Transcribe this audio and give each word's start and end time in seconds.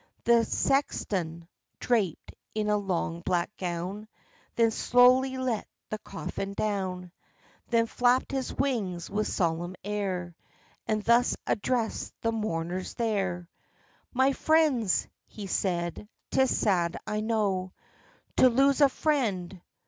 The 0.23 0.45
sexton, 0.45 1.47
draped 1.79 2.33
in 2.55 2.69
a 2.71 2.77
long, 2.77 3.21
black 3.23 3.55
gown, 3.55 4.07
Then 4.55 4.71
slowly 4.71 5.37
let 5.37 5.67
the 5.91 5.99
coffin 5.99 6.53
down; 6.53 7.11
OF 7.11 7.11
CHANTICLEER. 7.11 7.71
95 7.71 7.71
Then 7.71 7.85
flapped 7.85 8.31
his 8.31 8.53
wings 8.55 9.09
with 9.11 9.27
solemn 9.27 9.75
air, 9.83 10.35
And 10.87 11.03
thus 11.03 11.37
addressed 11.45 12.15
the 12.21 12.31
mourners 12.31 12.95
there: 12.95 13.47
"My 14.11 14.33
friends," 14.33 15.07
he 15.27 15.45
said, 15.45 16.09
"'tis 16.31 16.57
sad, 16.57 16.97
I 17.05 17.19
know, 17.19 17.71
To 18.37 18.49
lose 18.49 18.81
a 18.81 18.89
friend! 18.89 19.61